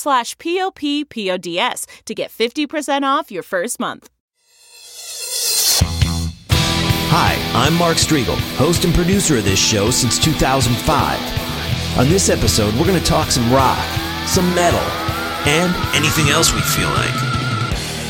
[0.00, 4.08] slash p-o-p-p-o-d-s to get 50% off your first month.
[7.12, 11.98] Hi, I'm Mark Strigl, host and producer of this show since 2005.
[11.98, 13.84] On this episode, we're going to talk some rock,
[14.28, 14.78] some metal,
[15.44, 17.14] and anything else we feel like.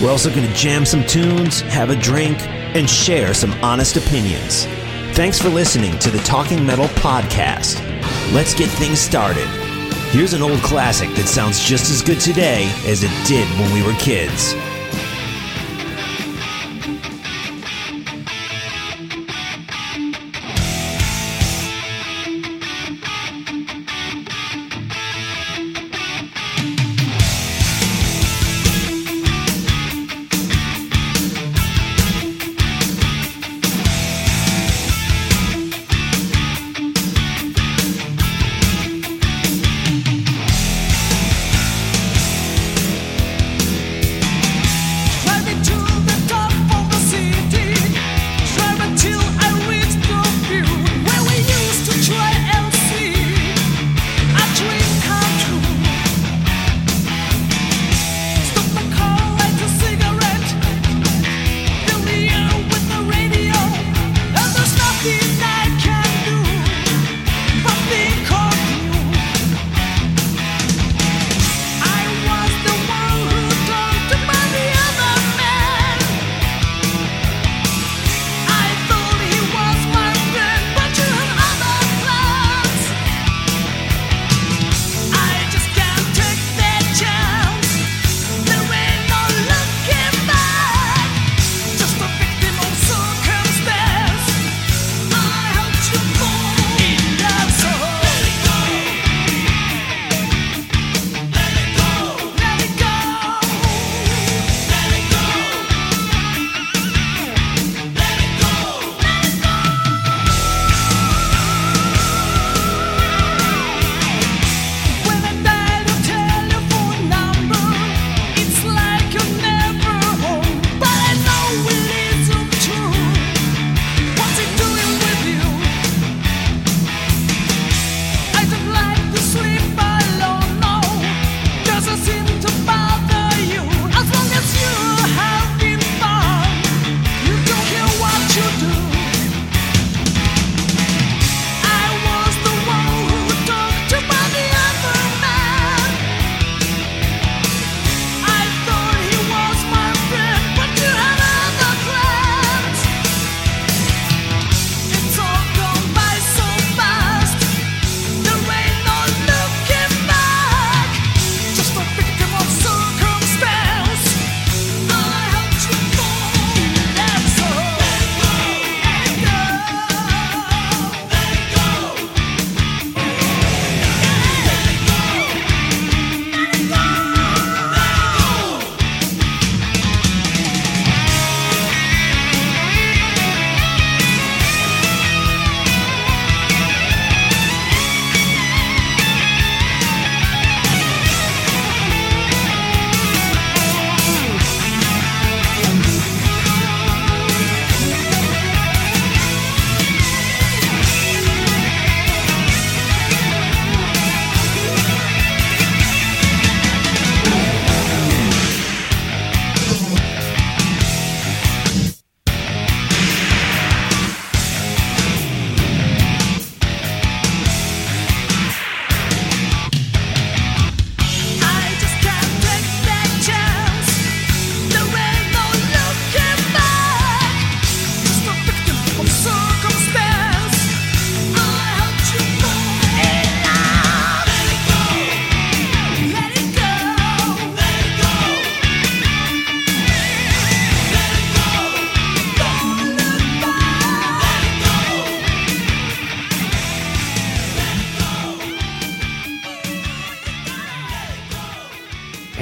[0.02, 2.38] We're also going to jam some tunes, have a drink,
[2.76, 4.66] and share some honest opinions.
[5.16, 7.80] Thanks for listening to the Talking Metal Podcast.
[8.32, 9.48] Let's get things started.
[10.10, 13.80] Here's an old classic that sounds just as good today as it did when we
[13.80, 14.56] were kids.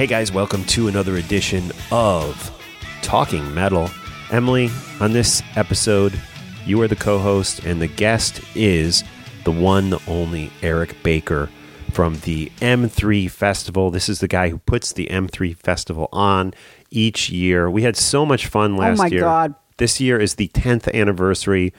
[0.08, 2.58] Guys, welcome to another edition of
[3.02, 3.90] Talking Metal.
[4.31, 4.70] Emily,
[5.00, 6.19] on this episode,
[6.64, 9.05] you are the co host, and the guest is
[9.44, 11.50] the one, the only Eric Baker
[11.93, 13.90] from the M3 Festival.
[13.90, 16.55] This is the guy who puts the M3 Festival on
[16.90, 17.70] each year.
[17.70, 18.96] We had so much fun oh last year.
[18.96, 19.20] Oh my year.
[19.20, 19.55] God.
[19.76, 21.75] This year is the 10th anniversary.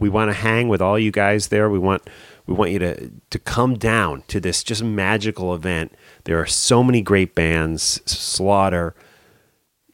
[0.00, 1.70] We want to hang with all you guys there.
[1.70, 2.02] We want
[2.46, 5.92] we want you to to come down to this just magical event.
[6.24, 8.94] There are so many great bands, Slaughter,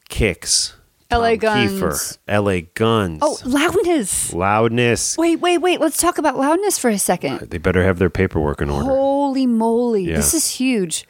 [0.09, 0.73] Kix,
[1.11, 2.19] LA Tom Kiefer, Guns.
[2.27, 3.19] LA Guns.
[3.21, 4.33] Oh, loudness.
[4.33, 5.17] Loudness.
[5.17, 5.79] Wait, wait, wait.
[5.79, 7.39] Let's talk about loudness for a second.
[7.49, 8.85] They better have their paperwork in order.
[8.85, 10.05] Holy moly.
[10.09, 10.15] Yeah.
[10.17, 11.07] This is huge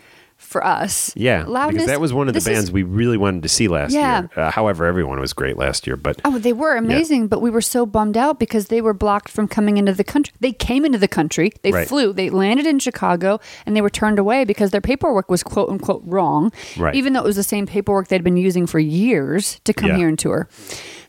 [0.56, 1.12] for us.
[1.18, 1.74] yeah, Loudness.
[1.74, 3.92] because that was one of the this is- bands we really wanted to see last
[3.92, 4.22] Yeah.
[4.22, 4.30] year.
[4.38, 7.60] Uh, however, everyone was great last year, but Oh, they were amazing, but we were
[7.62, 10.34] so bummed out because they were blocked from coming into the country.
[10.40, 11.88] They came into the country, they Right.
[11.90, 15.70] flew, they landed in Chicago, and they were turned away because their paperwork was quote
[15.70, 16.54] unquote wrong.
[16.78, 16.96] Right.
[16.96, 19.98] Even though it was the same paperwork they'd been using for years to come Yeah.
[19.98, 20.48] here and tour.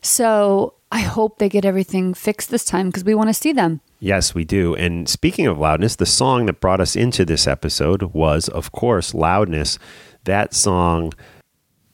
[0.01, 3.81] So I hope they get everything fixed this time because we want to see them.
[3.99, 4.73] Yes, we do.
[4.75, 9.13] And speaking of loudness, the song that brought us into this episode was, of course,
[9.13, 9.79] Loudness.
[10.23, 11.13] That song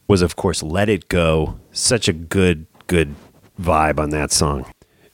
[0.07, 1.59] was, of course, Let It Go.
[1.71, 3.15] Such a good, good
[3.59, 4.65] vibe on that song.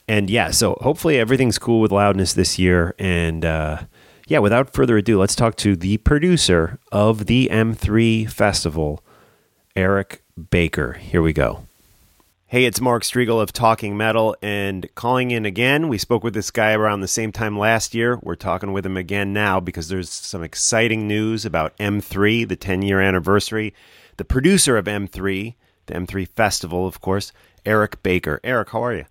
[0.07, 2.95] And yeah, so hopefully everything's cool with Loudness this year.
[2.99, 3.83] And uh,
[4.27, 9.03] yeah, without further ado, let's talk to the producer of the M3 Festival,
[9.75, 10.93] Eric Baker.
[10.93, 11.67] Here we go.
[12.51, 15.87] Hey, it's Mark Strigl of Talking Metal and calling in again.
[15.87, 18.17] We spoke with this guy around the same time last year.
[18.23, 22.81] We're talking with him again now because there's some exciting news about M3, the 10
[22.81, 23.75] year anniversary.
[24.17, 25.53] The producer of M3,
[25.85, 27.31] the M3 Festival, of course,
[27.67, 28.39] Eric Baker.
[28.43, 29.05] Eric, how are you?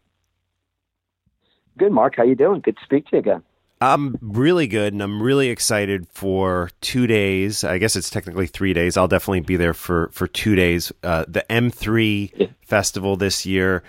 [1.79, 2.17] Good, Mark.
[2.17, 2.61] How you doing?
[2.61, 3.45] Good to speak to you again.
[3.81, 7.63] I'm really good, and I'm really excited for two days.
[7.65, 8.97] I guess it's technically three days.
[8.97, 10.93] I'll definitely be there for for two days.
[11.03, 12.47] Uh, the M3 Yeah.
[12.63, 13.83] festival this year,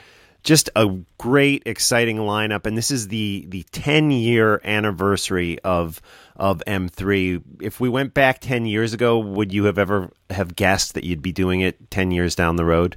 [0.43, 0.87] just a
[1.17, 6.01] great, exciting lineup, and this is the the 10 year anniversary of
[6.35, 7.41] of M3.
[7.61, 11.21] If we went back 10 years ago, would you have ever have guessed that you'd
[11.21, 12.95] be doing it 10 years down the road?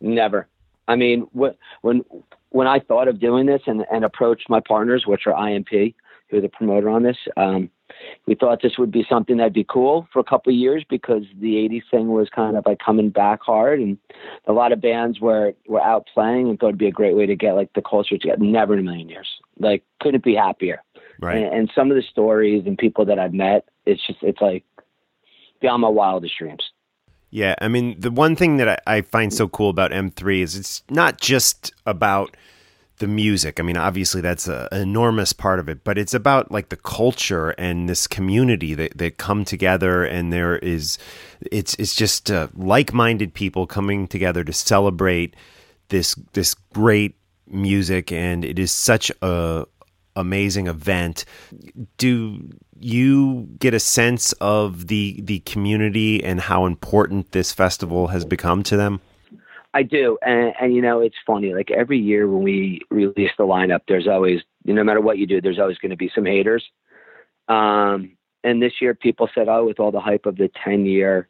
[0.00, 0.46] Never.
[0.86, 2.04] I mean, wh- when
[2.50, 5.96] when I thought of doing this and, and approached my partners, which are IMP,
[6.34, 7.70] who the promoter on this, um,
[8.26, 11.22] we thought this would be something that'd be cool for a couple of years because
[11.40, 13.98] the 80s thing was kind of like coming back hard and
[14.46, 17.26] a lot of bands were, were out playing and thought it'd be a great way
[17.26, 18.42] to get like the culture together.
[18.42, 19.28] Never in a million years.
[19.58, 20.82] Like, couldn't be happier.
[21.20, 21.36] Right.
[21.36, 24.64] And, and some of the stories and people that I've met, it's just, it's like
[25.60, 26.70] beyond my wildest dreams.
[27.30, 30.54] Yeah, I mean, the one thing that I, I find so cool about M3 is
[30.56, 32.36] it's not just about
[32.98, 33.58] the music.
[33.58, 36.76] I mean, obviously that's a, an enormous part of it, but it's about like the
[36.76, 40.98] culture and this community that, that come together, and there is,
[41.50, 45.34] it's it's just uh, like-minded people coming together to celebrate
[45.88, 47.16] this this great
[47.48, 49.66] music, and it is such a
[50.16, 51.24] amazing event.
[51.98, 52.48] Do
[52.78, 58.62] you get a sense of the the community and how important this festival has become
[58.64, 59.00] to them?
[59.74, 61.52] I do, and, and you know, it's funny.
[61.52, 65.40] Like every year when we release the lineup, there's always, no matter what you do,
[65.40, 66.64] there's always going to be some haters.
[67.48, 71.28] Um, and this year, people said, "Oh, with all the hype of the 10 year,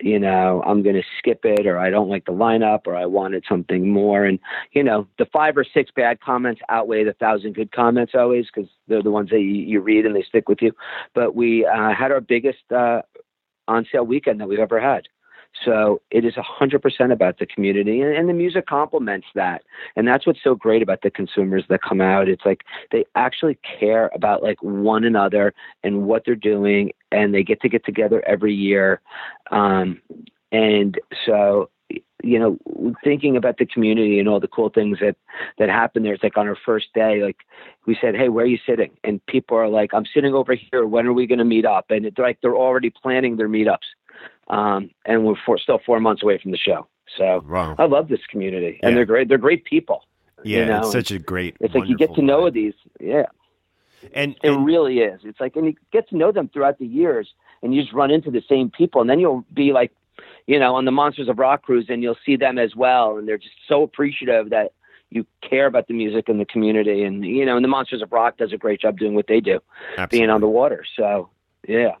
[0.00, 3.06] you know, I'm going to skip it, or I don't like the lineup, or I
[3.06, 4.40] wanted something more." And
[4.72, 8.68] you know, the five or six bad comments outweigh the thousand good comments always because
[8.88, 10.72] they're the ones that you, you read and they stick with you.
[11.14, 13.02] But we uh, had our biggest uh,
[13.68, 15.04] on sale weekend that we've ever had.
[15.62, 19.62] So it is 100% about the community, and, and the music complements that.
[19.96, 22.28] And that's what's so great about the consumers that come out.
[22.28, 27.42] It's like they actually care about like one another and what they're doing, and they
[27.42, 29.00] get to get together every year.
[29.50, 30.00] Um,
[30.50, 31.70] and so,
[32.22, 35.16] you know, thinking about the community and all the cool things that
[35.58, 36.14] that happen there.
[36.14, 37.36] It's like on our first day, like
[37.86, 40.86] we said, "Hey, where are you sitting?" And people are like, "I'm sitting over here.
[40.86, 43.86] When are we going to meet up?" And it's like they're already planning their meetups
[44.48, 46.86] um, and we're four, still four months away from the show.
[47.16, 47.76] So Wow.
[47.78, 48.96] I love this community, and Yeah.
[48.96, 49.28] they're great.
[49.28, 50.04] They're great people.
[50.42, 51.56] Yeah, you know, it's such a great.
[51.60, 52.74] It's like you get to know these.
[53.00, 53.26] Yeah,
[54.12, 55.20] and, it and really is.
[55.24, 58.10] It's like, and you get to know them throughout the years, and you just run
[58.10, 59.92] into the same people, and then you'll be like,
[60.46, 63.26] you know, on the Monsters of Rock cruise, and you'll see them as well, and
[63.26, 64.72] they're just so appreciative that
[65.10, 68.12] you care about the music and the community, and you know, and the Monsters of
[68.12, 69.60] Rock does a great job doing what they do,
[70.10, 70.84] being on the water.
[70.96, 71.30] So
[71.66, 71.92] yeah.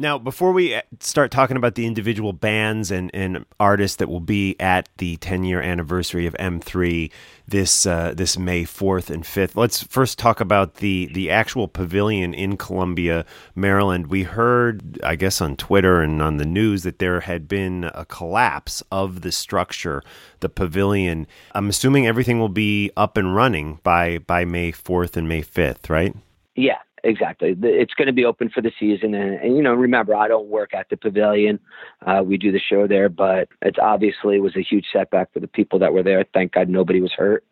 [0.00, 4.20] Now, before we uh, start talking about the individual bands and, and artists that will
[4.20, 7.10] be at the 10 year anniversary of M3
[7.48, 12.32] this uh, this May 4th and 5th, let's first talk about the, the actual pavilion
[12.32, 13.26] in Columbia,
[13.56, 14.06] Maryland.
[14.06, 18.04] We heard, I guess, on Twitter and on the news that there had been a
[18.04, 20.04] collapse of the structure,
[20.38, 21.26] the pavilion.
[21.56, 25.90] I'm assuming everything will be up and running by, by May 4th and May 5th,
[25.90, 26.14] right?
[26.54, 27.56] Yeah, exactly.
[27.62, 30.48] It's going to be open for the season, and, and you know, remember, I don't
[30.48, 31.58] work at the pavilion.
[32.06, 35.48] Uh, we do the show there, but it's obviously was a huge setback for the
[35.48, 36.24] people that were there.
[36.32, 37.44] Thank God nobody was hurt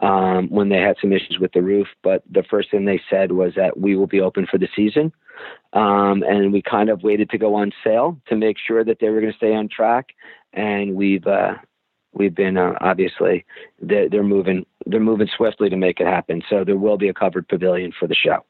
[0.00, 1.88] um, when they had some issues with the roof.
[2.02, 5.12] But the first thing they said was that we will be open for the season,
[5.72, 9.08] um, and we kind of waited to go on sale to make sure that they
[9.08, 10.10] were going to stay on track.
[10.52, 11.54] And we've uh,
[12.12, 13.44] we've been uh, obviously
[13.80, 16.42] they're, they're moving they're moving swiftly to make it happen.
[16.48, 18.44] So there will be a covered pavilion for the show.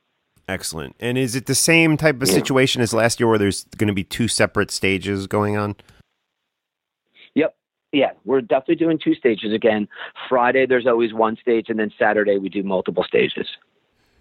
[0.48, 0.96] Excellent.
[0.98, 3.94] And is it the same type of situation as last year where there's going to
[3.94, 5.76] be two separate stages going on?
[7.34, 7.56] Yep.
[7.92, 9.86] Yeah, we're definitely doing two stages again.
[10.28, 13.46] Friday, there's always one stage, and then Saturday, we do multiple stages.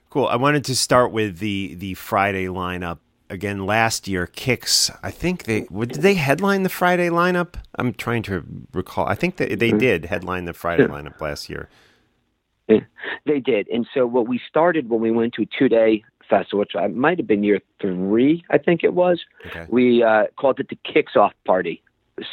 [0.10, 0.28] Cool.
[0.28, 3.00] I wanted to start with the the Friday lineup.
[3.30, 7.56] Again, last year, Kix, I think they did they headline the Friday lineup.
[7.75, 9.08] I'm trying to recall.
[9.08, 9.78] I think that they mm-hmm.
[9.78, 11.70] did headline the Friday lineup last year.
[13.25, 13.68] They did.
[13.70, 16.88] And so what we started when we went to a two day festival, which I
[16.88, 19.68] might have been year three, I think it was, okay.
[19.70, 21.84] we uh, called it the Kix off party.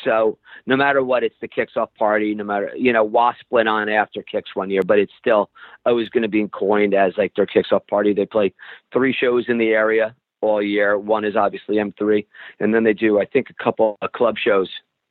[0.05, 2.35] So no matter what, it's the Kix off party.
[2.35, 5.51] No matter you know, Wasp went on after Kix one year, but it's still
[5.87, 8.13] always going to be coined as like their Kix off party.
[8.13, 8.53] They play
[8.93, 10.99] three shows in the area all year.
[10.99, 12.27] One is obviously M3,
[12.61, 14.69] and then they do I think a couple of club shows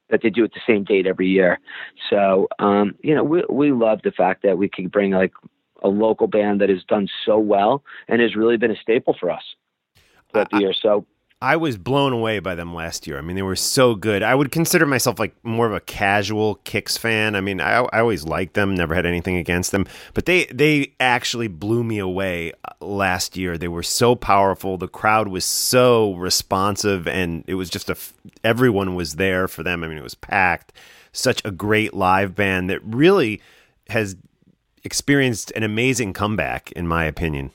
[0.10, 1.60] that they do at the same date every year.
[2.10, 5.34] So, um, you know, we we love the fact that we can bring like
[5.84, 9.32] a local band that has done so well and has really been a staple for
[9.32, 9.44] us
[10.32, 10.74] throughout the year.
[10.74, 11.06] So
[11.40, 13.20] I was blown away by them last year.
[13.20, 14.24] I mean, they were so good.
[14.24, 17.36] I would consider myself like more of a casual Kix fan.
[17.36, 20.96] I mean, I, I always liked them, never had anything against them, but they they
[21.00, 23.56] actually blew me away uh, last year.
[23.56, 24.80] They were so powerful.
[24.80, 27.98] The crowd was so responsive, and it was just a
[28.44, 29.84] everyone was there for them.
[29.84, 30.74] I mean, it was packed.
[31.12, 33.42] Such a great live band that really
[33.90, 34.16] has
[34.84, 37.52] experienced an amazing comeback, in my opinion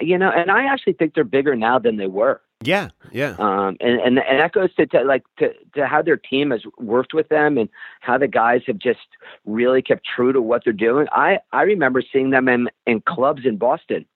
[0.00, 2.40] you know, and I actually think they're bigger now than they were.
[2.62, 3.36] Yeah, yeah.
[3.38, 6.62] Um, and, and and that goes to, to like to, to how their team has
[6.78, 7.68] worked with them and
[8.00, 9.06] how the guys have just
[9.44, 11.06] really kept true to what they're doing.
[11.12, 14.06] I I remember seeing them in in clubs in Boston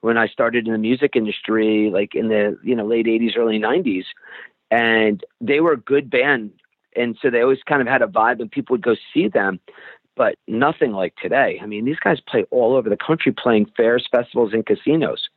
[0.00, 3.58] when I started in the music industry, like in the you know late '80s, early
[3.58, 4.04] '90s,
[4.70, 6.52] and they were a good band,
[6.96, 9.60] and so they always kind of had a vibe, and people would go see them
[10.20, 11.58] but nothing like today.
[11.62, 15.30] I mean, these guys play all over the country playing fairs, festivals, and casinos.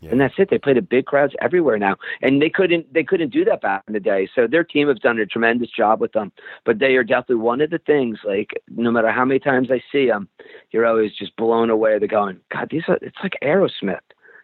[0.00, 0.10] Yeah.
[0.10, 0.50] And that's it.
[0.50, 3.84] They play to big crowds everywhere now, and they couldn't they couldn't do that back
[3.86, 4.28] in the day.
[4.34, 6.32] So their team has done a tremendous job with them.
[6.64, 8.18] But they are definitely one of the things.
[8.24, 10.28] Like no matter how many times I see them,
[10.72, 12.00] you're always just blown away.
[12.00, 14.00] They're going, God, these are it's like Aerosmith,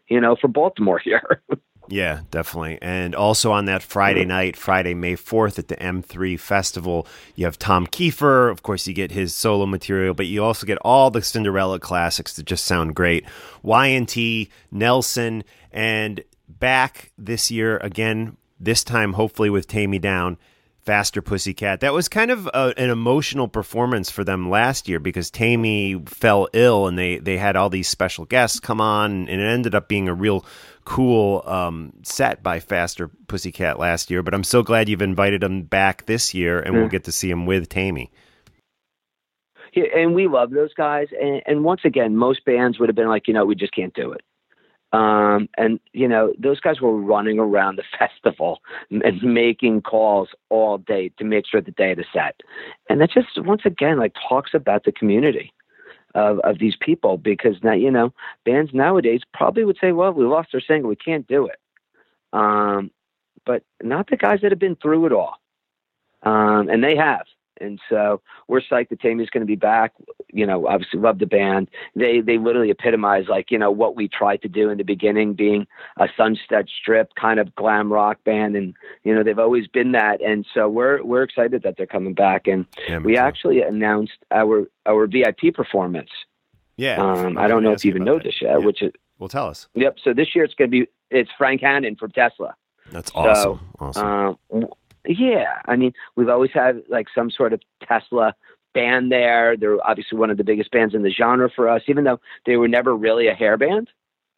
[0.07, 1.43] you know, for Baltimore here.
[1.89, 2.79] Yeah, definitely.
[2.81, 4.29] And also on that Friday mm.
[4.29, 8.51] night, Friday, May 4th at the M3 Festival, you have Tom Kiefer.
[8.51, 12.35] Of course, you get his solo material, but you also get all the Cinderella classics
[12.37, 13.25] that just sound great.
[13.63, 20.39] Y&T, Nelson, and back this year again, this time hopefully with Taime Downe.
[20.83, 21.81] Faster Pussycat.
[21.81, 26.49] That was kind of a, an emotional performance for them last year because Taime fell
[26.53, 29.89] ill and they, they had all these special guests come on, and it ended up
[29.89, 30.45] being a real
[30.85, 34.23] cool um, set by Faster Pussycat last year.
[34.25, 37.31] But I'm so glad you've invited them back this year, and we'll get to see
[37.31, 38.09] them with Taime.
[39.73, 41.09] Yeah, and we love those guys.
[41.19, 43.95] And, and once again, most bands would have been like, you know, we just can't
[43.95, 44.23] do it.
[44.93, 50.79] Um, and you know, those guys were running around the festival and making calls all
[50.79, 52.41] day to make sure the had set.
[52.89, 55.53] And that just once again like talks about the community
[56.15, 58.13] of, of these people because now you know
[58.45, 61.59] bands nowadays probably would say, well, we lost our singer, we can't do it.
[62.35, 62.91] Um,
[63.45, 65.37] but not the guys that have been through it all,
[66.23, 67.25] um, and they have.
[67.63, 69.93] And so we're psyched that Taime's going to be back.
[70.33, 71.69] You know, obviously love the band.
[71.95, 75.35] They they literally epitomize like you know what we tried to do in the beginning,
[75.35, 75.67] being
[75.99, 80.21] a Sunset Strip kind of glam rock band, and you know they've always been that.
[80.21, 82.47] And so we're we're excited that they're coming back.
[82.47, 86.11] And yeah, we actually announced our our VIP performance.
[86.77, 88.59] Yeah, um, I don't know if you even know this yet.
[88.59, 88.67] Yeah.
[88.67, 89.69] Which is well, tell us.
[89.75, 89.99] Yep.
[90.03, 92.57] So this year it's going to be it's Frank Hannon from Tesla.
[92.91, 93.61] That's awesome.
[93.79, 94.39] So, awesome.
[94.53, 94.67] Uh,
[95.07, 98.35] yeah, I mean, we've always had like some sort of Tesla
[98.75, 99.57] band there.
[99.57, 102.57] They're obviously one of the biggest bands in the genre for us, even though they
[102.57, 103.91] were never really a hair band.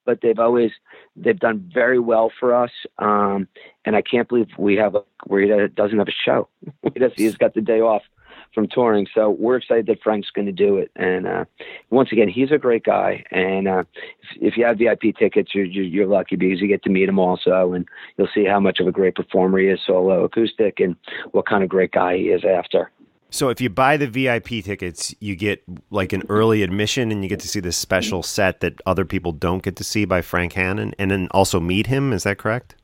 [0.04, 0.70] but they've always
[1.16, 2.70] they've done very well for us.
[2.98, 3.48] Um,
[3.84, 6.48] and I can't believe we have a where he doesn't have a show.
[6.94, 8.02] he he's got the day off
[8.54, 9.06] from touring.
[9.14, 10.90] So we're excited that Frank's going to do it.
[10.96, 11.44] And uh,
[11.90, 13.24] once again, he's a great guy.
[13.30, 13.84] And uh,
[14.40, 17.18] if, if you have VIP tickets, you're, you're lucky because you get to meet him
[17.18, 20.96] also, and you'll see how much of a great performer he is solo acoustic, and
[21.32, 22.90] what kind of great guy he is after.
[23.30, 27.28] So if you buy the VIP tickets, you get like an early admission and you
[27.28, 30.52] get to see this special set that other people don't get to see by Frank
[30.52, 32.76] Hannon and then also meet him, is that correct?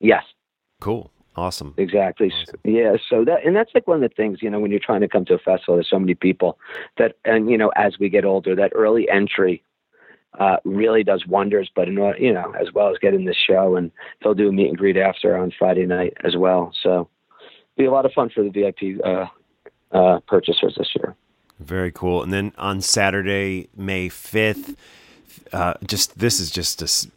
[0.00, 0.24] Yes.
[0.80, 1.12] Cool.
[1.36, 1.74] Awesome.
[1.76, 2.30] Exactly.
[2.30, 2.60] Awesome.
[2.64, 2.96] Yeah.
[3.08, 5.08] So that, and that's like one of the things, you know, when you're trying to
[5.08, 6.58] come to a festival, there's so many people
[6.98, 9.62] that, and, you know, as we get older, that early entry
[10.38, 11.70] uh, really does wonders.
[11.74, 13.90] But, in, you know, as well as getting this show, and
[14.22, 16.72] they'll do a meet and greet after on Friday night as well.
[16.82, 17.08] So,
[17.76, 19.26] be a lot of fun for the VIP uh,
[19.96, 21.14] uh, purchasers this year.
[21.58, 22.22] Very cool.
[22.22, 24.76] And then on Saturday, May fifth,
[25.52, 27.10] uh, just this is just a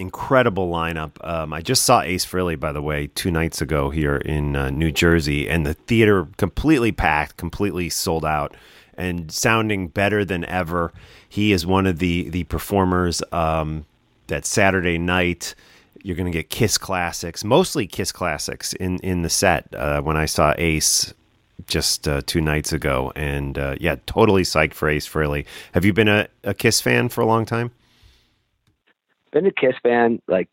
[0.00, 1.12] incredible lineup.
[1.22, 4.70] Um, I just saw Ace Frehley, by the way, two nights ago here in uh,
[4.70, 8.56] New Jersey, and the theater completely packed, completely sold out,
[8.94, 10.92] and sounding better than ever.
[11.28, 13.84] He is one of the the performers um,
[14.26, 15.54] that Saturday night
[16.02, 19.72] you're going to get Kiss classics, mostly Kiss classics in in the set.
[19.74, 21.12] Uh, when I saw Ace
[21.66, 25.46] just uh, two nights ago, and uh, yeah, totally psyched for Ace Frehley.
[25.72, 27.70] Have you been a, a Kiss fan for a long time?
[29.32, 30.48] Been a Kiss fan like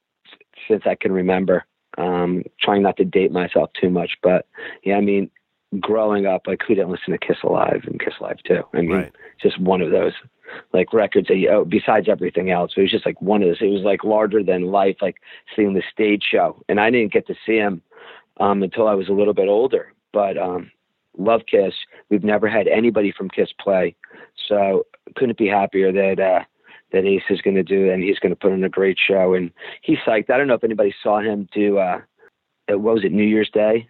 [0.68, 1.66] since I can remember.
[1.98, 4.46] Um, trying not to date myself too much, but
[4.84, 5.32] yeah, I mean,
[5.80, 8.64] growing up, like who didn't listen to Kiss Alive and Kiss Alive too?
[8.74, 9.16] I mean, right.
[9.42, 10.14] just one of those
[10.74, 12.74] like records that you, oh, besides everything else.
[12.76, 13.62] It was just like one of those.
[13.62, 15.18] It was like larger than life, like
[15.56, 16.62] seeing the stage show.
[16.70, 17.82] And I didn't get to see him
[18.40, 19.94] um, until I was a little bit older.
[20.14, 20.72] But um,
[21.18, 21.74] love Kiss.
[22.10, 23.96] We've never had anybody from Kiss play,
[24.48, 24.86] so
[25.16, 26.44] couldn't be happier that uh,
[26.92, 29.34] that Ace is going to do, and he's going to put on a great show.
[29.34, 30.30] And he's psyched.
[30.30, 31.78] I don't know if anybody saw him do.
[31.78, 32.02] Uh,
[32.70, 33.88] what was it New Year's Day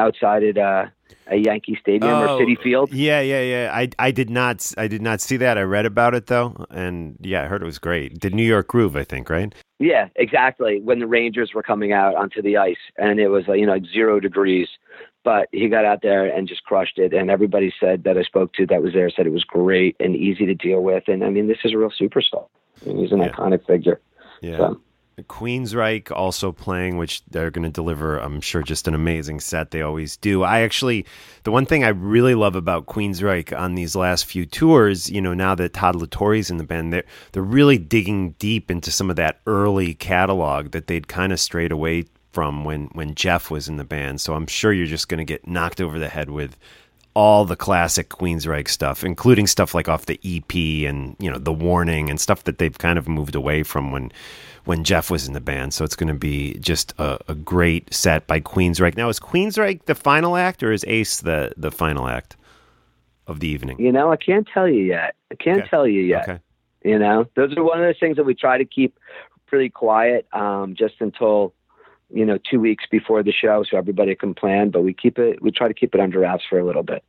[0.00, 0.86] outside at uh,
[1.26, 2.92] a Yankee Stadium oh, or Citi Field.
[2.92, 3.70] Yeah, yeah, yeah.
[3.72, 5.58] I I did not I did not see that.
[5.58, 8.20] I read about it though, and yeah, I heard it was great.
[8.20, 9.54] The New York Groove, I think, right?
[9.78, 10.80] Yeah, exactly.
[10.80, 13.72] When the Rangers were coming out onto the ice, and it was like you know
[13.72, 14.68] like zero degrees,
[15.24, 17.12] but he got out there and just crushed it.
[17.12, 20.16] And everybody said that I spoke to that was there said it was great and
[20.16, 21.04] easy to deal with.
[21.08, 22.46] And I mean, this is a real superstar.
[22.82, 23.30] I mean, he's an yeah.
[23.30, 24.00] iconic figure.
[24.40, 24.56] Yeah.
[24.56, 24.80] So.
[25.22, 29.70] Queensryche also playing, which they're going to deliver, I'm sure, just an amazing set.
[29.70, 30.42] They always do.
[30.42, 31.04] I actually,
[31.44, 35.34] the one thing I really love about Queensryche on these last few tours, you know,
[35.34, 39.10] now that Todd La Torre's in the band, they're, they're really digging deep into some
[39.10, 43.68] of that early catalog that they'd kind of strayed away from when, when Jeff was
[43.68, 44.20] in the band.
[44.20, 46.56] So I'm sure you're just going to get knocked over the head with
[47.14, 51.52] all the classic Queensryche stuff, including stuff like off the EP and, you know, The
[51.52, 54.12] Warning and stuff that they've kind of moved away from when
[54.64, 55.74] when Jeff was in the band.
[55.74, 58.96] So it's going to be just a, a, great set by Queensryche.
[58.96, 62.36] Now, is Queensryche the final act or is Ace the, the final act
[63.26, 63.80] of the evening?
[63.80, 65.14] You know, I can't tell you yet.
[65.30, 65.68] I can't okay.
[65.68, 66.28] tell you yet.
[66.28, 66.40] Okay.
[66.84, 68.98] You know, those are one of those things that we try to keep
[69.46, 71.52] pretty quiet um, just until,
[72.12, 74.70] you know, two weeks before the show so everybody can plan.
[74.70, 77.04] But we keep it, we try to keep it under wraps for a little bit.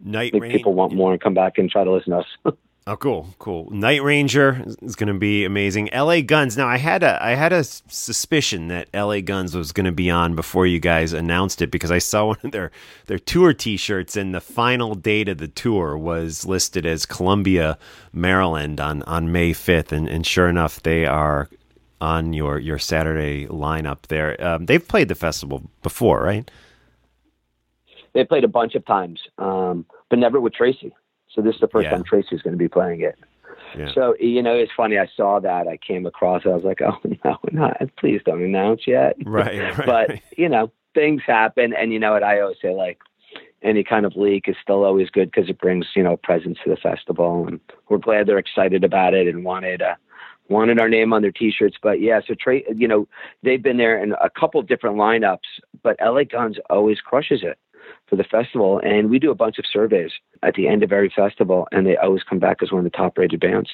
[0.00, 2.54] Night people want more and come back and try to listen to us.
[2.88, 3.68] Oh, cool, cool.
[3.70, 5.92] Night Ranger is going to be amazing.
[5.92, 6.22] L.A.
[6.22, 6.56] Guns.
[6.56, 9.20] Now, I had a I had a suspicion that L.A.
[9.20, 12.38] Guns was going to be on before you guys announced it because I saw one
[12.42, 12.70] of their
[13.04, 17.76] their tour T-shirts and the final date of the tour was listed as Columbia,
[18.14, 21.50] Maryland on on May fifth, and and sure enough, they are
[22.00, 24.42] on your your Saturday lineup there.
[24.44, 26.50] Um, they've played the festival before, right?
[28.14, 30.92] They played a bunch of times, um, but never with Tracii.
[31.34, 31.90] So this is the first yeah.
[31.90, 33.18] time Tracii's going to be playing it.
[33.76, 33.92] Yeah.
[33.94, 34.98] So you know, it's funny.
[34.98, 35.68] I saw that.
[35.68, 36.44] I came across.
[36.44, 36.48] it.
[36.48, 39.16] I was like, oh no, not, please don't announce yet.
[39.24, 39.76] Right.
[39.78, 42.98] right but you know, things happen, and you know what I always say, like
[43.62, 46.70] any kind of leak is still always good because it brings you know presence to
[46.70, 49.94] the festival, and we're glad they're excited about it and wanted uh,
[50.48, 51.76] wanted our name on their T-shirts.
[51.82, 53.06] But yeah, so Trey, you know,
[53.42, 55.38] they've been there in a couple different lineups,
[55.82, 57.58] but LA Guns always crushes it
[58.08, 58.80] for the festival.
[58.82, 61.96] And we do a bunch of surveys at the end of every festival, and they
[61.96, 63.70] always come back as one of the top rated bands.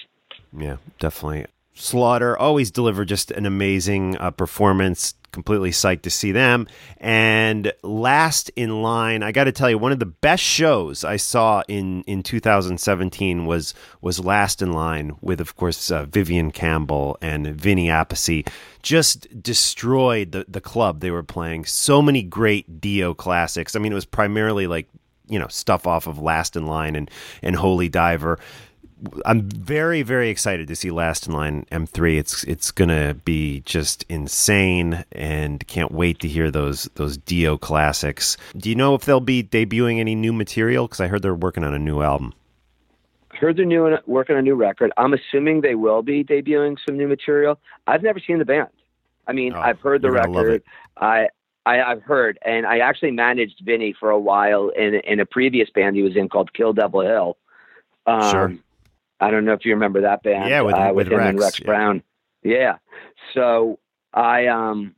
[0.56, 1.46] Yeah, definitely.
[1.74, 5.14] Slaughter always deliver just an amazing uh, performance.
[5.32, 6.68] Completely psyched to see them.
[6.98, 11.16] And last in line, I got to tell you, one of the best shows I
[11.16, 17.18] saw in in 2017 was was Last in Line with, of course, uh, Vivian Campbell
[17.20, 18.46] and Vinny Appice.
[18.82, 21.64] Just destroyed the the club they were playing.
[21.64, 23.74] So many great Dio classics.
[23.74, 24.86] I mean, it was primarily like
[25.26, 27.10] you know stuff off of Last in Line and
[27.42, 28.38] and Holy Diver
[29.24, 32.18] I'm very, very excited to see Last in Line M3.
[32.18, 38.36] It's it's gonna be just insane, and can't wait to hear those those Dio classics.
[38.56, 40.86] Do you know if they'll be debuting any new material?
[40.86, 42.32] Because I heard they're working on a new album.
[43.30, 44.92] Heard they're new working on a new record.
[44.96, 47.58] I'm assuming they will be debuting some new material.
[47.86, 48.68] I've never seen the band.
[49.26, 50.62] I mean, Oh, I've heard the you're gonna love record.
[50.98, 51.28] I,
[51.66, 55.68] I I've heard, and I actually managed Vinny for a while in in a previous
[55.70, 57.36] band he was in called Kill Devil Hill.
[58.06, 58.54] Um, Sure.
[59.20, 60.50] I don't know if you remember that band.
[60.50, 61.66] Yeah, with- uh, with him and Rex, Rex yeah.
[61.66, 62.02] Brown.
[62.42, 62.76] Yeah.
[63.32, 63.78] So
[64.12, 64.94] I um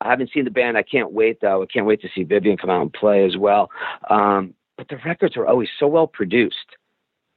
[0.00, 0.76] I haven't seen the band.
[0.76, 1.62] I can't wait though.
[1.62, 3.70] I can't wait to see Vivian come out and play as well.
[4.10, 6.56] Um, but the records are always so well produced.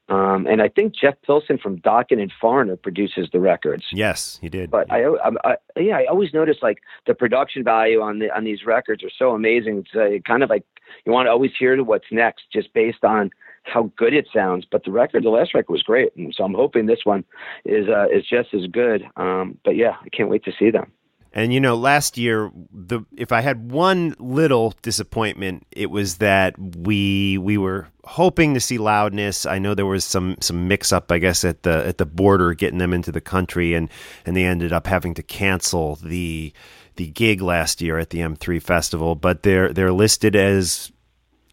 [0.08, 3.86] Um, and I think Jeff Pilson from Dokken and Foreigner produces the records.
[3.92, 4.70] Yes, he did.
[4.70, 8.44] But I, I, I, yeah, I always notice like the production value on the on
[8.44, 9.80] these records are so amazing.
[9.80, 10.64] It's uh, kind of like
[11.06, 13.32] you want to always hear what's next, just based on
[13.66, 14.66] how good it sounds.
[14.70, 17.24] But the record, the last record was great, and so I'm hoping this one
[17.66, 19.04] is uh, is just as good.
[19.18, 20.92] Um, but yeah, I can't wait to see them.
[21.36, 26.58] And you know, last year, the if I had one little disappointment, it was that
[26.58, 29.46] we we were hoping to see loudness.
[29.46, 32.54] I know there was some some mix up, I guess, at the at the border
[32.54, 33.90] getting them into the country, and
[34.26, 36.54] and they ended up having to cancel the
[36.96, 39.16] the gig last year at the M3 festival.
[39.16, 40.94] But they're they're listed as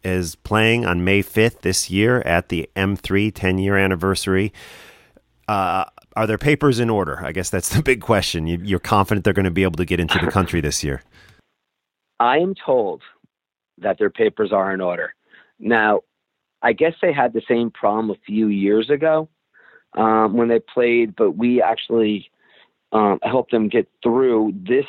[0.03, 4.53] as playing on May 5th this year at the M3 10 year anniversary.
[5.47, 5.85] Uh,
[6.15, 7.23] are their papers in order?
[7.23, 8.47] I guess that's the big question.
[8.47, 11.01] You, you're confident they're going to be able to get into the country this year?
[12.19, 13.01] I am told
[13.79, 15.13] that their papers are in order.
[15.59, 16.01] Now,
[16.61, 19.27] I guess they had the same problem a few years ago
[19.93, 22.29] um, when they played, but we actually
[22.91, 24.53] um, helped them get through.
[24.55, 24.85] This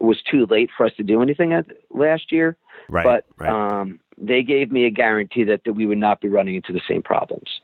[0.00, 2.56] was too late for us to do anything at, last year,
[2.88, 3.04] Right.
[3.04, 3.80] but right.
[3.80, 6.80] um, they gave me a guarantee that, that we would not be running into the
[6.88, 7.60] same problems.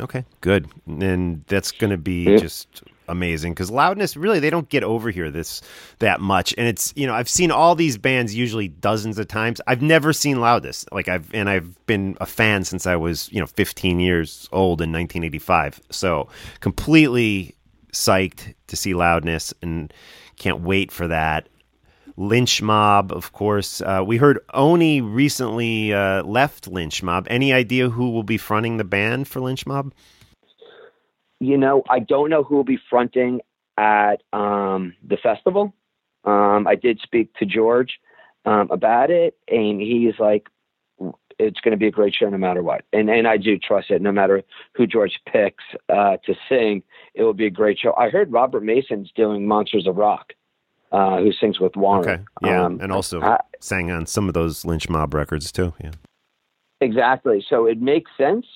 [0.00, 0.24] okay.
[0.40, 0.68] Good.
[0.86, 2.36] And that's going to be Yeah.
[2.38, 5.62] just amazing because loudness really they don't get over here this
[6.00, 9.60] that much and it's you know i've seen all these bands usually dozens of times
[9.68, 13.38] i've never seen loudness like i've and i've been a fan since i was you
[13.38, 17.54] know 15 years old in 1985 so completely
[17.92, 19.94] psyched to see loudness and
[20.36, 21.48] can't wait for that
[22.16, 27.90] lynch mob of course uh, we heard oni recently uh, left lynch mob any idea
[27.90, 29.92] who will be fronting the band for lynch mob
[31.40, 33.40] you know, I don't know who will be fronting
[33.76, 35.74] at um, the festival.
[36.24, 38.00] Um, I did speak to George
[38.44, 40.48] um, about it, and he's like,
[41.38, 43.90] "It's going to be a great show no matter what." And and I do trust
[43.90, 44.02] it.
[44.02, 44.42] No matter
[44.74, 46.82] who George picks uh, to sing,
[47.14, 47.94] it will be a great show.
[47.94, 50.32] I heard Robert Mason's doing Monsters of Rock,
[50.92, 52.06] uh, who sings with Warrant.
[52.08, 52.22] Okay.
[52.42, 55.74] Yeah, Um, and also I- sang on some of those Lynch Mob records too.
[55.82, 55.90] Yeah.
[56.80, 57.44] Exactly.
[57.48, 58.46] So it makes sense,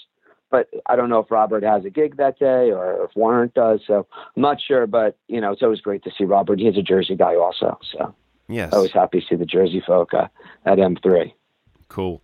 [0.50, 3.80] but I don't know if Robert has a gig that day or if Warrant does.
[3.86, 6.60] So I'm not sure, but you know, it's always great to see Robert.
[6.60, 7.78] He's a Jersey guy also.
[7.92, 8.14] So
[8.48, 8.72] Yes.
[8.72, 10.28] always happy to see the Jersey folk uh,
[10.66, 11.32] at M3.
[11.88, 12.22] Cool.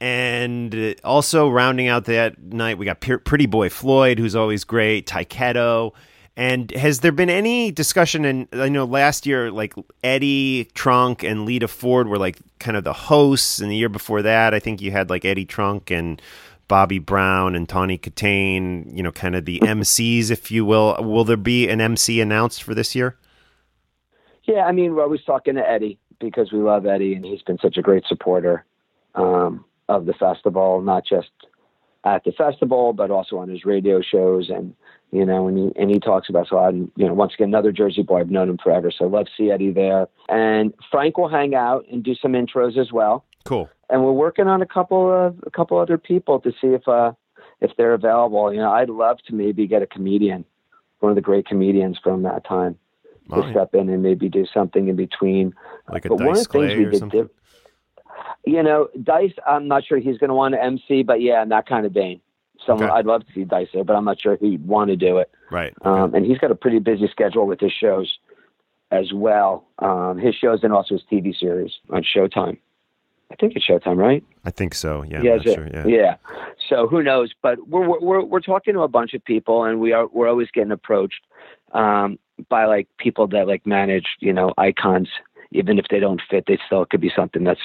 [0.00, 4.62] And uh, also rounding out that night, we got P- Pretty Boy Floyd, who's always
[4.64, 5.06] great.
[5.06, 5.92] Tyketto.
[6.36, 8.26] And has there been any discussion?
[8.26, 12.84] And I know last year, like Eddie Trunk and Lita Ford were like kind of
[12.84, 16.20] the hosts, and the year before that, I think you had like Eddie Trunk and
[16.68, 20.96] Bobby Brown and Tawny Kitaen, you know, kind of the MCs, if you will.
[21.02, 23.16] Will there be an MC announced for this year?
[24.44, 27.58] Yeah, I mean, we're always talking to Eddie because we love Eddie and he's been
[27.58, 28.64] such a great supporter
[29.14, 31.30] um, of the festival, not just
[32.04, 34.50] at the festival, but also on his radio shows.
[34.50, 34.74] And,
[35.16, 37.72] you know, and he, and he talks about so, and, you know, once again, another
[37.72, 38.90] Jersey boy, I've known him forever.
[38.90, 40.08] So I love see Eddie there.
[40.28, 43.24] And Frank will hang out and do some intros as well.
[43.44, 43.70] Cool.
[43.88, 47.12] And we're working on a couple of, a couple other people to see if, uh,
[47.62, 48.52] if they're available.
[48.52, 50.44] You know, I'd love to maybe get a comedian,
[51.00, 52.78] one of the great comedians from that time
[53.30, 53.52] to right.
[53.52, 55.54] step in and maybe do something in between.
[55.90, 57.30] Like a but one of Dice the things Clay we did, something?
[58.44, 59.32] you know, Dice.
[59.46, 61.92] I'm not sure he's going to want to MC, but yeah, in that kind of
[61.92, 62.20] vein.
[62.66, 62.98] Someone Okay.
[62.98, 65.30] I'd love to see Dice there, but I'm not sure he'd want to do it.
[65.50, 65.72] Right.
[65.82, 68.18] Um, and he's got a pretty busy schedule with his shows
[68.90, 69.66] as well.
[69.78, 72.58] Um, his shows and also his TV series on Showtime.
[73.30, 74.22] I think it's Showtime, right?
[74.44, 75.02] I think so.
[75.02, 75.22] Yeah.
[75.22, 75.68] Yeah, so- sure.
[75.72, 75.86] Yeah.
[75.86, 76.16] yeah.
[76.68, 77.32] So who knows?
[77.42, 80.48] But we're we're we're talking to a bunch of people, and we are we're always
[80.52, 81.20] getting approached
[81.72, 85.08] um, by like people that like manage you know icons.
[85.52, 87.60] Even if they don't fit, they still could be something that's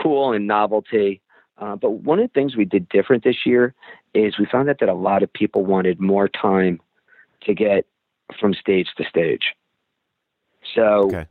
[0.00, 1.20] cool and novelty.
[1.58, 3.74] Uh, but one of the things we did different this year
[4.14, 6.80] is we found out that a lot of people wanted more time
[7.42, 7.86] to get
[8.38, 9.54] from stage to stage.
[10.74, 11.26] So Okay.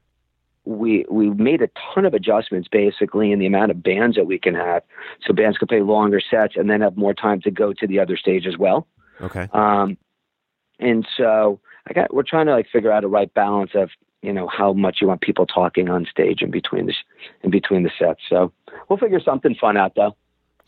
[0.64, 4.40] we we made a ton of adjustments basically in the amount of bands that we
[4.40, 4.82] can have
[5.26, 8.00] so bands can play longer sets and then have more time to go to the
[8.00, 8.88] other stage as well
[9.22, 9.48] Okay.
[9.54, 9.98] Um,
[10.80, 13.90] and so I got we're trying to like figure out a right balance of
[14.26, 16.94] you know how much you want people talking on stage in between the
[17.44, 18.22] in between the sets.
[18.30, 18.52] So
[18.90, 20.16] we'll figure something fun out though.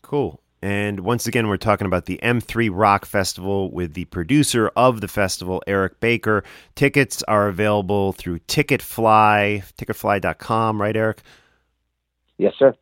[0.01, 0.41] Cool.
[0.61, 5.07] And once again, we're talking about the M3 Rock Festival with the producer of the
[5.07, 6.43] festival, Eric Baker.
[6.73, 11.21] Tickets are available through Ticketfly, ticketfly.com, right, Eric?
[12.39, 12.73] Yes, sir.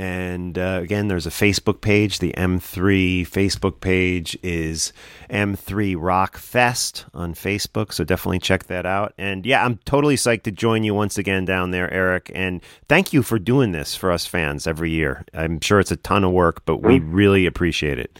[0.00, 2.20] And uh, again, there's a Facebook page.
[2.20, 4.94] The M3 Facebook page is
[5.28, 7.92] M3 Rock Fest on Facebook.
[7.92, 9.12] So definitely check that out.
[9.18, 12.32] And yeah, I'm totally psyched to join you once again down there, Eric.
[12.34, 15.22] And thank you for doing this for us fans every year.
[15.34, 18.18] I'm sure it's a ton of work, but we really appreciate it.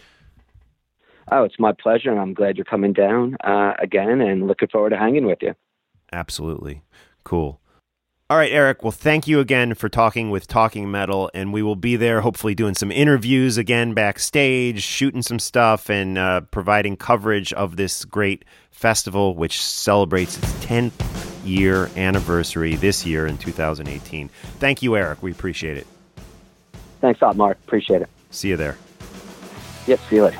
[1.31, 4.91] Oh, it's my pleasure, and I'm glad you're coming down uh, again and looking forward
[4.91, 5.55] to hanging with you.
[6.13, 6.83] Absolutely.
[7.23, 7.59] Cool.
[8.31, 8.81] All right, Eric.
[8.81, 12.55] Well, thank you again for talking with Talking Metal, and we will be there hopefully
[12.55, 18.45] doing some interviews again backstage, shooting some stuff, and uh, providing coverage of this great
[18.71, 20.93] festival, which celebrates its 10th
[21.43, 24.29] year anniversary this year in 2018.
[24.59, 25.21] Thank you, Eric.
[25.21, 25.87] We appreciate it.
[27.01, 27.57] Thanks a lot, Mark.
[27.65, 28.09] Appreciate it.
[28.29, 28.77] See you there.
[29.87, 30.39] Yep, see you later.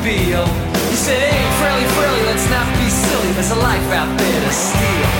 [0.00, 0.46] Automobile.
[0.88, 3.32] He said, Hey, Fraley, Fraley, let's not be silly.
[3.32, 5.19] There's a life out there to steal.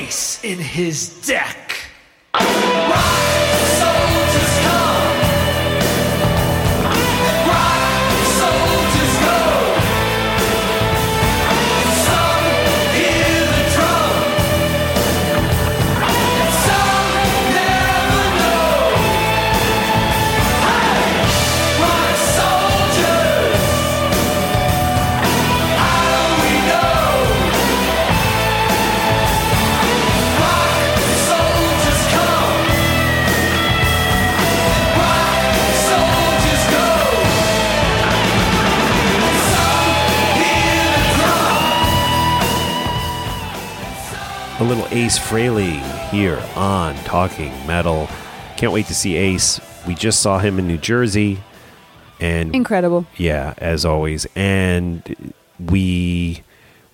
[0.00, 1.49] Without an ace in his deck.
[44.60, 48.08] A little Ace Frehley here on Talking Metal.
[48.58, 49.58] Can't wait to see Ace.
[49.86, 51.38] We just saw him in New Jersey,
[52.20, 53.06] and Incredible.
[53.16, 56.42] yeah, as always, and we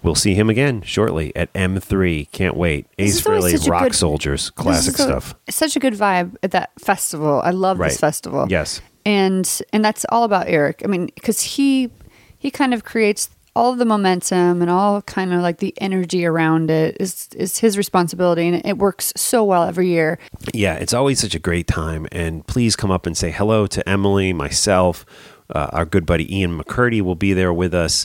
[0.05, 2.31] will see him again shortly at M3.
[2.31, 2.87] Can't wait.
[2.99, 5.35] Ace Frehley, Rock good- Soldiers, classic is a- stuff.
[5.51, 7.41] Such a good vibe at that festival.
[7.45, 7.89] I love Right.
[7.91, 8.47] this festival.
[8.49, 8.81] Yes.
[9.05, 10.83] and and that's all about Eric.
[10.85, 11.91] I mean, because he
[12.39, 16.71] he kind of creates all the momentum and all kind of like the energy around
[16.71, 20.19] it is is his responsibility, and it works so well every year.
[20.53, 22.07] Yeah, it's always such a great time.
[22.13, 25.07] And please come up and say hello to Emily, myself.
[25.49, 28.05] Uh, our good buddy Ian McCurdy will be there with us,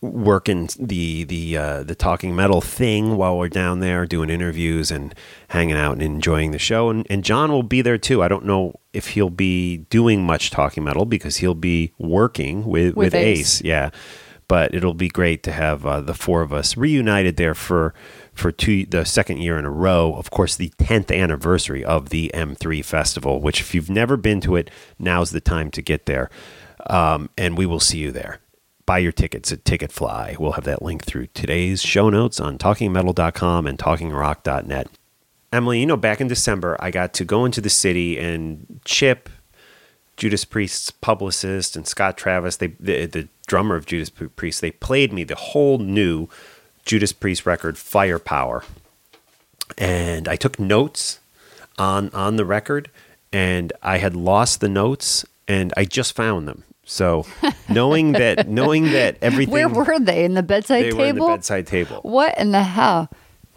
[0.00, 5.14] working the the uh, the talking metal thing while we're down there doing interviews and
[5.48, 6.90] hanging out and enjoying the show.
[6.90, 8.20] And, and John will be there too.
[8.20, 12.96] I don't know if he'll be doing much talking metal because he'll be working with
[12.96, 13.60] with, With Ace.
[13.60, 13.62] Ace.
[13.62, 13.90] Yeah,
[14.48, 17.94] but it'll be great to have uh, the four of us reunited there for
[18.34, 20.14] for two the second year in a row.
[20.14, 23.40] Of course, the tenth anniversary of the M3 Festival.
[23.40, 26.30] Which, if you've never been to it, now's the time to get there,
[26.88, 28.38] um, and we will see you there.
[28.84, 30.38] Buy your tickets at Ticketfly.
[30.38, 34.88] We'll have that link through today's show notes on talkingmetal.com and talkingrock.net.
[35.52, 39.28] Emily, you know, back in December, I got to go into the city and Chip,
[40.16, 45.12] Judas Priest's publicist, and Scott Travis, they the, the drummer of Judas Priest, they played
[45.12, 46.28] me the whole new
[46.84, 48.64] Judas Priest record, Firepower,
[49.78, 51.20] and I took notes
[51.78, 52.90] on on the record,
[53.32, 56.64] and I had lost the notes, and I just found them.
[56.84, 57.26] So,
[57.68, 60.98] knowing that, knowing that everything, Where were they in the bedside they table?
[60.98, 62.00] were in the bedside table.
[62.02, 63.08] What in the hell?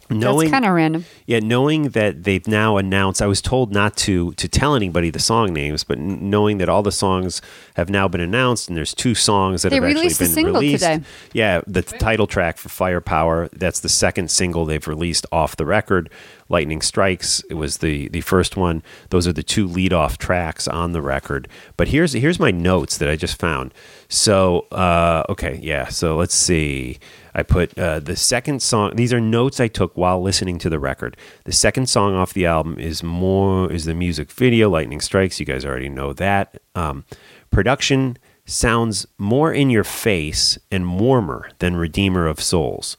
[0.08, 1.06] Knowing, That's kind of random.
[1.26, 5.18] yeah, knowing that they've now announced, I was told not to to tell anybody the
[5.20, 7.42] song names, but n- knowing that all the songs
[7.76, 10.84] have now been announced, and there's two songs that They have actually been single released.
[10.84, 11.04] today.
[11.34, 13.50] Yeah, the title track for Firepower.
[13.52, 16.12] That's the second single they've released off the record.
[16.50, 17.42] Lightning Strikes.
[17.50, 18.84] It was the the first one.
[19.10, 21.48] Those are the two lead off tracks on the record.
[21.78, 23.74] But here's here's my notes that I just found.
[24.08, 25.88] So uh, okay, yeah.
[25.88, 27.00] So let's see.
[27.36, 28.96] I put uh, the second song.
[28.96, 31.18] These are notes I took while listening to the record.
[31.44, 34.70] The second song off the album is more is the music video.
[34.70, 35.38] Lightning Strikes.
[35.40, 36.62] You guys already know that.
[36.76, 37.04] Um,
[37.52, 42.96] production sounds more in your face and warmer than Redeemer of Souls.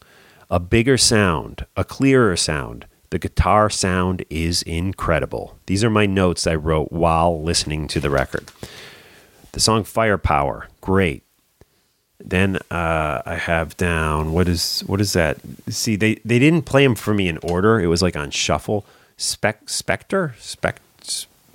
[0.51, 2.87] A bigger sound, a clearer sound.
[3.11, 5.59] The guitar sound is incredible.
[5.65, 8.51] These are my notes I wrote while listening to the record.
[9.53, 11.26] The song Firepower, great.
[12.19, 15.39] Then uh, I have down what is what is that?
[15.69, 17.79] See, they they didn't play them for me in order.
[17.81, 18.85] It was like on shuffle.
[19.19, 20.81] Spec Spectre Spec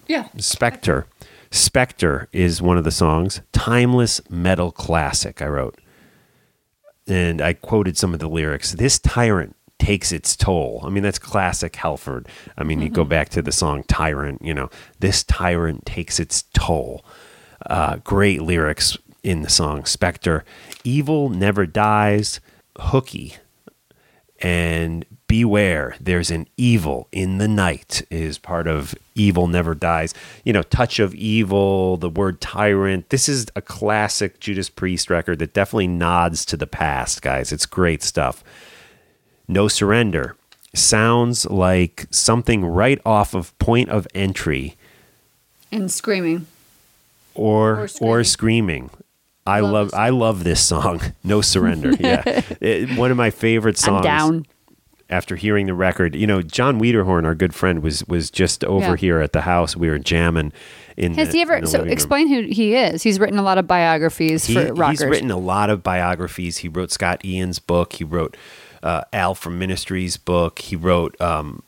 [0.08, 0.28] Yeah.
[0.38, 1.06] Spectre.
[1.52, 3.42] Spectre is one of the songs.
[3.52, 5.78] Timeless metal classic, I wrote.
[7.08, 8.72] And I quoted some of the lyrics.
[8.74, 10.82] This tyrant takes its toll.
[10.86, 12.28] I mean, that's classic Halford.
[12.58, 14.70] I mean, you go back to the song Tyrant, you know,
[15.00, 17.04] this tyrant takes its toll.
[17.66, 20.44] Uh, great lyrics in the song Spectre.
[20.84, 22.40] Evil never dies.
[22.78, 23.36] Hooky
[24.40, 30.14] and beware there's an evil in the night is part of evil never dies
[30.44, 35.38] you know touch of evil the word tyrant this is a classic judas priest record
[35.40, 38.44] that definitely nods to the past guys it's great stuff
[39.48, 40.36] no surrender
[40.74, 44.76] sounds like something right off of point of entry
[45.72, 46.48] And screaming.
[47.36, 48.90] or Or or screaming.
[49.52, 51.02] I Love love this I love this song.
[51.24, 51.92] No surrender.
[52.00, 54.06] Yeah, It- one of my favorite songs.
[54.06, 54.46] I'm down.
[55.10, 58.92] After hearing the record, you know, Jon Wiederhorn, our good friend, was was just over
[58.92, 58.96] Yeah.
[58.96, 59.76] here at the house.
[59.76, 60.54] We were jamming.
[60.96, 61.58] In Has the- he ever?
[61.66, 61.92] So living room.
[61.92, 63.04] explain who he is.
[63.04, 65.02] He's written a lot of biographies He- for rockers.
[65.02, 66.58] He's written a lot of biographies.
[66.60, 67.94] He wrote Scott Ian's book.
[67.94, 68.38] He wrote
[68.84, 70.60] uh, Al from Ministry's book.
[70.60, 71.62] He wrote um,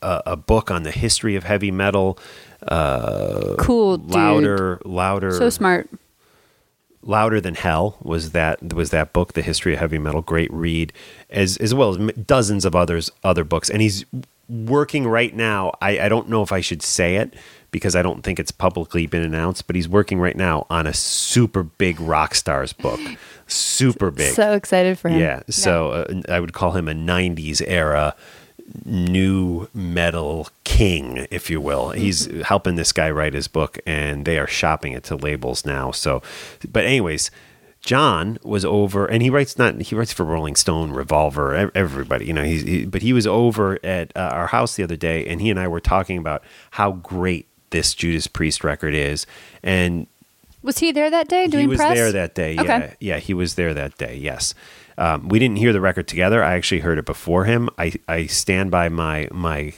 [0.00, 2.16] a, a book on the history of heavy metal.
[2.68, 4.10] Uh, cool dude.
[4.14, 5.32] louder, louder.
[5.32, 5.88] So smart.
[7.06, 10.92] Louder Than Hell was that was that book, The History of Heavy Metal, great read,
[11.30, 13.70] as as well as dozens of others other books.
[13.70, 14.04] And he's
[14.48, 15.72] working right now.
[15.80, 17.34] I, I don't know if I should say it
[17.70, 20.92] because I don't think it's publicly been announced, but he's working right now on a
[20.92, 23.00] super big rock stars book,
[23.46, 24.34] super big.
[24.34, 25.20] So excited for him.
[25.20, 25.42] Yeah.
[25.50, 28.14] So uh, I would call him a 90s era
[28.84, 31.90] nu metal king, if you will.
[31.90, 35.90] He's helping this guy write his book, and they are shopping it to labels now.
[35.90, 36.22] So,
[36.70, 37.30] but, anyways.
[37.80, 42.32] Jon was over, and he writes not he writes for Rolling Stone, Revolver, everybody, you
[42.32, 42.42] know.
[42.42, 45.50] He's he, but he was over at uh, our house the other day, and he
[45.50, 49.26] and I were talking about how great this Judas Priest record is,
[49.62, 50.06] and
[50.62, 51.94] Was he there that day doing he was press?
[51.94, 52.54] there that day.
[52.54, 52.94] Yeah, Okay.
[53.00, 54.16] yeah, he was there that day.
[54.16, 54.54] Yes,
[54.98, 56.42] um, we didn't hear the record together.
[56.42, 57.68] I actually heard it before him.
[57.78, 59.74] I I stand by my my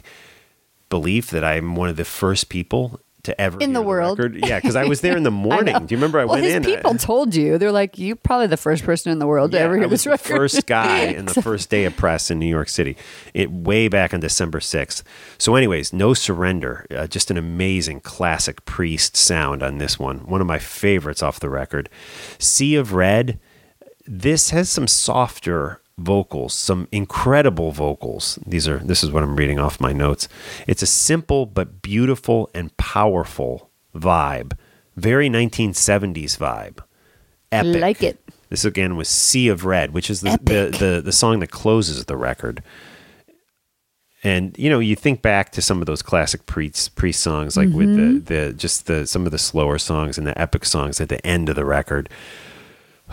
[0.88, 4.20] belief that I'm one of the first people to ever In the world.
[4.20, 4.36] record.
[4.46, 5.74] Yeah, because I was there in the morning.
[5.86, 6.62] Do you remember I well, went in?
[6.62, 7.58] people told you.
[7.58, 10.04] They're like, you probably the first person in the world to ever hear I was
[10.04, 10.36] this record.
[10.36, 12.96] first guy in the first day of press in New York City,
[13.34, 15.02] it way back on December sixth.
[15.38, 20.18] So, anyways, no surrender, uh, just an amazing classic Priest sound on this one.
[20.20, 21.88] One of my favorites off the record.
[22.38, 23.40] Sea of Red.
[24.06, 28.38] This has some softer vocals, some incredible vocals.
[28.46, 30.28] These are this is what I'm reading off my notes.
[30.66, 34.52] It's a simple but beautiful and powerful vibe.
[34.96, 36.78] Very 1970s vibe.
[37.52, 37.76] Epic.
[37.76, 38.20] I like it.
[38.48, 42.04] This again was Sea of Red, which is the, the, the, the song that closes
[42.04, 42.62] the record.
[44.22, 47.68] And you know, you think back to some of those classic priest priest songs, like
[47.68, 48.24] with the, mm-hmm.
[48.24, 51.48] the just the some of the slower songs and the epic songs at the end
[51.48, 52.08] of the record.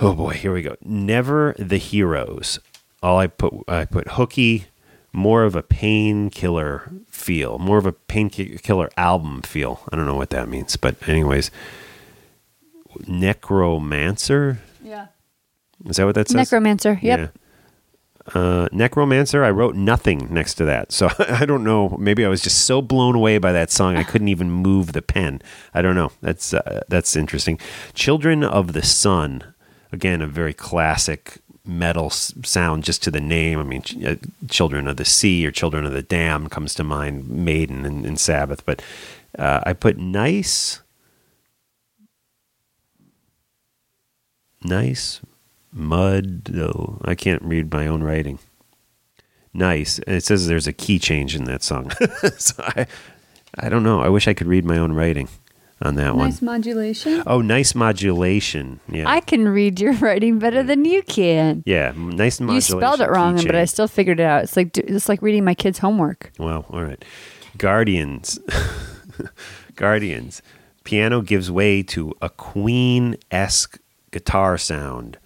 [0.01, 0.75] Oh boy, here we go.
[0.81, 2.59] Never the heroes.
[3.01, 4.65] All I put I put hooky,
[5.11, 9.81] more of a painkiller feel, more of a painkiller album feel.
[9.91, 11.51] I don't know what that means, but anyways,
[13.07, 14.59] necromancer.
[14.83, 15.07] Yeah.
[15.85, 16.35] Is that what that says?
[16.35, 16.99] Necromancer.
[17.01, 17.19] Yep.
[17.19, 17.27] Yeah.
[18.33, 20.91] Uh, Necromancer, I wrote nothing next to that.
[20.93, 21.97] So I don't know.
[21.99, 25.01] Maybe I was just so blown away by that song I couldn't even move the
[25.01, 25.41] pen.
[25.73, 26.11] I don't know.
[26.21, 27.59] That's uh, that's interesting.
[27.93, 29.52] Children of the Sun,
[29.93, 33.59] again a very classic metal sound just to the name.
[33.59, 34.15] I mean, uh,
[34.49, 38.19] Children of the Sea or Children of the Damned comes to mind, Maiden and, and
[38.19, 38.65] Sabbath.
[38.65, 38.81] But
[39.37, 40.81] uh, I put nice,
[44.63, 45.21] nice
[45.71, 46.51] mud.
[46.55, 48.39] Oh, I can't read my own writing.
[49.53, 49.99] Nice.
[50.07, 51.91] It says there's a key change in that song.
[52.37, 52.87] so I,
[53.59, 54.01] I don't know.
[54.01, 55.29] I wish I could read my own writing
[55.81, 56.45] on that Nice one.
[56.57, 57.23] modulation.
[57.27, 58.79] Oh, nice modulation.
[58.87, 59.09] Yeah.
[59.09, 61.63] I can read your writing better than you can.
[61.65, 62.75] yeah, nice modulation.
[62.75, 64.43] You spelled it wrong, but I still figured it out.
[64.43, 66.31] It's like it's like reading my kids' homework.
[66.39, 67.03] Well, all right.
[67.57, 68.39] Guardians.
[69.75, 70.41] Guardians.
[70.83, 73.79] Piano gives way to a Queen esque
[74.11, 75.17] guitar sound.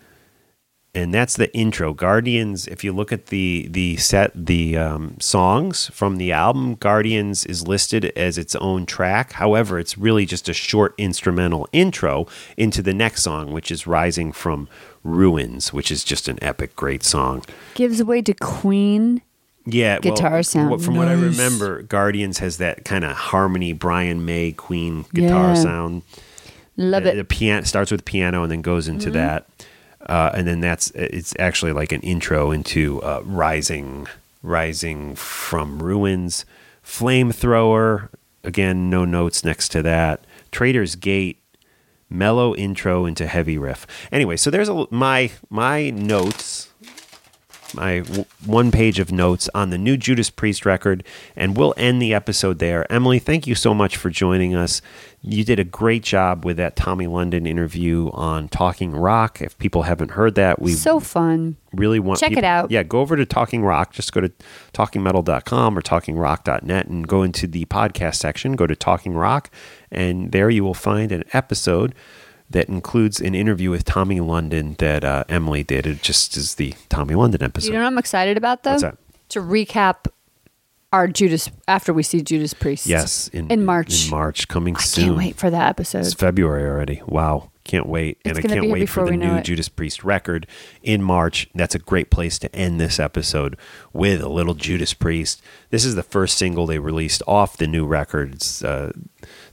[0.98, 1.94] And that's the intro.
[1.94, 7.46] Guardians, if you look at the the set the um, songs from the album, Guardians
[7.46, 9.34] is listed as its own track.
[9.34, 12.26] However, it's really just a short instrumental intro
[12.58, 14.68] into the next song, which is Rising from
[15.04, 17.44] Ruins, which is just an epic, great song.
[17.76, 19.22] Gives way to Queen.
[19.68, 20.72] Yeah, well, Guitar sound.
[20.72, 25.50] what- From what I remember, Guardians has that kind of harmony, Brian May Queen guitar
[25.50, 25.54] Yeah.
[25.54, 26.02] sound.
[26.76, 27.16] Love it.
[27.18, 29.46] The piano starts with piano and then goes into that,
[30.08, 34.08] uh, and then that's it's actually like an intro into uh, rising,
[34.42, 36.46] rising from ruins.
[36.84, 38.10] Flamethrower
[38.44, 40.26] again, no notes next to that.
[40.52, 41.44] Traitors Gate,
[42.10, 43.86] mellow intro into heavy riff.
[44.12, 46.74] Anyway, so there's a my my notes
[47.74, 51.04] my w- one page of notes on the new Judas Priest record,
[51.36, 52.92] and we'll end the episode there.
[52.92, 54.82] Emily, thank you so much for joining us.
[55.22, 59.42] You did a great job with that Tommy London interview on Talking Rock.
[59.42, 61.58] If people haven't heard that, we so fun.
[61.74, 62.72] really want Check it out.
[62.72, 63.92] Yeah, go over to Talking Rock.
[63.92, 64.32] Just go to
[64.74, 68.56] talkingmetal.com or talkingrock.net and go into the podcast section.
[68.56, 69.50] Go to Talking Rock,
[69.92, 71.94] and there you will find an episode
[72.50, 75.86] that includes an interview with Tommy London that uh, Emily did.
[75.86, 77.68] It just is the Tommy London episode.
[77.68, 78.72] You know what I'm excited about though?
[78.72, 78.98] What's that?
[79.30, 80.08] To recap
[80.94, 82.86] our Judas after we see Judas Priest.
[82.88, 84.06] yes, in, March.
[84.06, 85.06] In March, coming I soon.
[85.06, 86.00] can't wait for that episode.
[86.06, 87.02] It's February already.
[87.06, 87.52] Wow.
[87.66, 88.18] Can't wait.
[88.24, 89.44] and It's I gonna can't wait for the new it.
[89.44, 90.48] Judas Priest record
[90.82, 91.50] in March.
[91.54, 93.58] That's a great place to end this episode
[93.92, 95.42] with a little Judas Priest.
[95.70, 98.64] This is the first single they released off the new records.
[98.64, 98.94] Uh,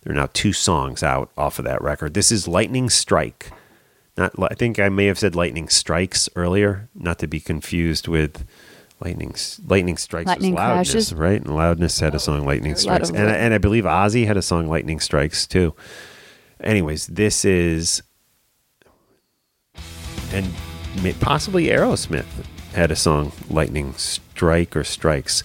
[0.04, 2.14] there are now two songs out off of that record.
[2.14, 3.50] This is Lightning Strike.
[4.16, 8.44] Not, I think I may have said Lightning Strikes earlier, not to be confused with
[9.00, 9.34] Lightning
[9.66, 10.26] Lightning Strikes.
[10.26, 11.14] was Lightning loudness, Crashes?
[11.14, 11.40] right?
[11.42, 14.42] And Loudness had a song Lightning Strikes, and, I- and I believe Ozzy had a
[14.42, 15.74] song Lightning Strikes too.
[16.60, 18.02] Anyways, this is
[20.32, 20.46] and
[21.20, 22.24] possibly Aerosmith
[22.72, 25.42] had a song, Lightning Strike or Strikes.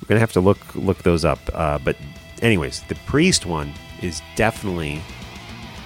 [0.00, 1.38] We're gonna have to look look those up.
[1.52, 1.96] Uh, but
[2.40, 3.72] anyways, the Priest one
[4.02, 5.00] is definitely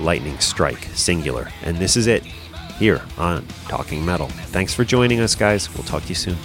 [0.00, 1.48] Lightning Strike, singular.
[1.62, 2.24] And this is it
[2.78, 4.28] here on Talking Metal.
[4.28, 5.72] Thanks for joining us, guys.
[5.74, 6.36] We'll talk to you soon.